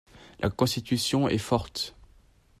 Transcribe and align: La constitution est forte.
La 0.39 0.49
constitution 0.49 1.27
est 1.27 1.37
forte. 1.37 1.93